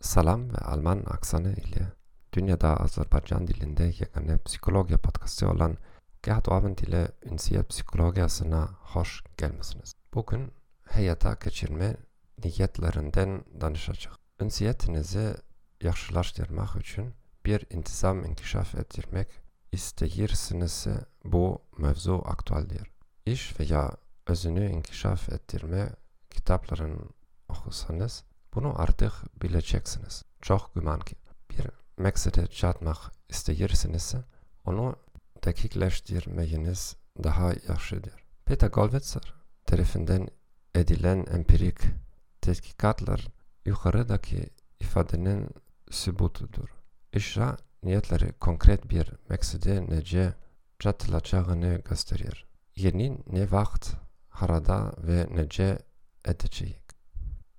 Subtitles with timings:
[0.00, 1.92] Salam ve Alman aksanı ile
[2.32, 5.76] dünyada Azerbaycan dilinde yegane psikoloji podcastı olan
[6.22, 9.94] Gerhard Abend ile Ünsiyet Psikolojisi'ne hoş gelmişsiniz.
[10.14, 10.52] Bugün
[10.84, 11.96] hayata geçirme
[12.44, 14.14] niyetlerinden danışacak.
[14.40, 15.34] Ünsiyetinizi
[15.82, 17.14] yaxşılaştırmak için
[17.46, 19.28] bir intizam inkişaf ettirmek
[19.72, 20.86] isteyirsiniz
[21.24, 22.90] bu mevzu aktualdir.
[23.26, 23.90] İş veya
[24.26, 25.90] özünü inkişaf ettirme
[26.30, 27.10] kitapların
[27.48, 28.24] okusanız
[28.58, 30.22] bunu artık bileceksiniz.
[30.42, 31.16] Çok güman ki
[31.50, 31.66] bir
[32.02, 32.96] maksede çatmak
[33.28, 34.14] isteyirsiniz
[34.64, 34.96] onu
[35.44, 38.24] dakikleştirmeyiniz daha yaxşıdır.
[38.44, 39.34] Peter Goldwitzer
[39.66, 40.28] tarafından
[40.74, 41.78] edilen empirik
[42.40, 43.26] tetkikatlar
[43.66, 44.50] yukarıdaki
[44.80, 45.48] ifadenin
[45.90, 46.68] sübutudur.
[47.12, 50.34] İşra niyetleri konkret bir maksede nece
[50.78, 52.46] çatılacağını gösterir.
[52.76, 53.92] Yeni ne vakit
[54.28, 55.78] harada ve nece
[56.24, 56.88] edecek.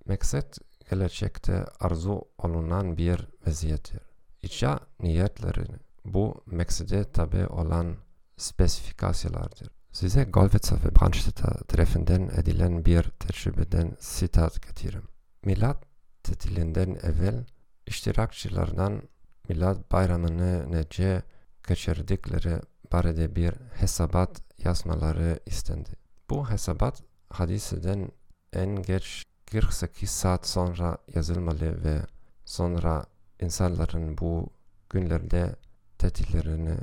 [0.06, 0.58] Maksat
[0.90, 4.00] gelecekte arzu olunan bir vaziyettir.
[4.42, 5.64] İcra niyetleri
[6.04, 7.96] bu maksade tabi olan
[8.36, 9.68] spesifikasyonlardır.
[9.92, 15.08] Size Golvetsa ve Brandstätter tarafından edilen bir tecrübeden sitat getiririm.
[15.44, 15.84] Milat
[16.22, 17.44] tatilinden evvel
[17.86, 19.02] iştirakçılardan
[19.48, 21.22] Milad bayramını nece
[21.68, 22.60] geçirdikleri
[22.92, 25.90] barede bir hesabat yazmaları istendi.
[26.30, 28.10] Bu hesabat hadiseden
[28.52, 32.00] en geç 48 saat sonra yazılmalı ve
[32.44, 33.04] sonra
[33.40, 34.50] insanların bu
[34.90, 35.56] günlerde
[35.98, 36.76] tatillerini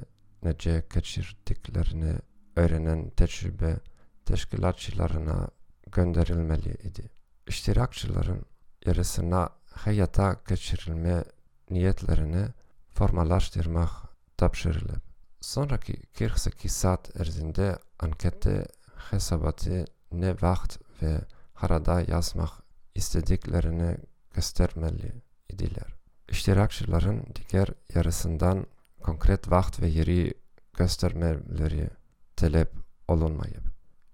[0.44, 2.16] nece geçirdiklerini
[2.56, 3.78] öğrenen tecrübe
[4.26, 5.48] teşkilatçılarına
[5.92, 7.10] gönderilmeli idi.
[7.48, 8.46] İştirakçıların
[8.86, 11.24] yarısına hayata geçirilme
[11.70, 12.48] niyetlerini
[12.94, 13.90] formalaştırmak
[14.38, 15.02] tapşırılıp
[15.42, 18.66] sonraki 48 saat erzinde ankette
[19.12, 21.22] hesabatı ne vakt ve
[21.58, 22.50] harada yazmak
[22.96, 23.98] istediklerini
[24.34, 25.14] göstermeli
[25.50, 25.96] idiler.
[26.30, 28.66] İştirakçıların diğer yarısından
[29.04, 30.34] konkret vakt ve yeri
[30.74, 31.90] göstermeleri
[32.36, 32.72] talep
[33.08, 33.64] olunmayıp,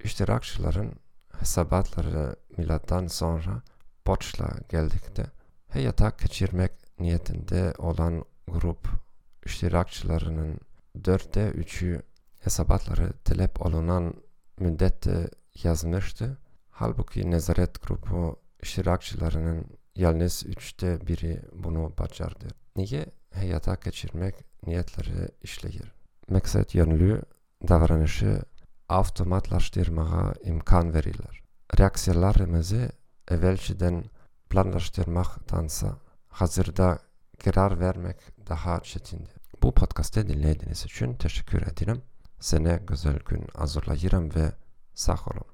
[0.04, 0.92] iştirakçıların
[1.40, 3.62] hesabatları milattan sonra
[4.08, 5.26] borçla geldikte
[5.70, 8.88] hayata geçirmek niyetinde olan grup
[9.46, 10.60] iştirakçılarının
[11.06, 12.02] dörtte üçü
[12.40, 14.14] hesabatları talep olunan
[14.60, 15.30] müddette
[15.64, 16.38] yazmıştı
[16.84, 22.48] Halbuki nezaret grubu iştirakçılarının yalnız üçte biri bunu başardı.
[22.76, 24.36] Niye hayata geçirmek
[24.68, 25.94] niyetleri işleyir?
[26.30, 27.22] Maksat yönlü
[27.68, 28.42] davranışı
[28.90, 31.44] avtomatlaştırmaya imkan verirler.
[31.80, 32.90] Reaksiyalarımızı
[33.28, 34.04] evvelciden
[34.50, 37.00] planlaştırmaktansa hazırda
[37.44, 39.36] karar vermek daha çetindir.
[39.62, 42.02] Bu podcast'ı dinlediğiniz için teşekkür ederim.
[42.40, 44.52] Sene güzel gün hazırlayırım ve
[44.94, 45.53] sağ olun.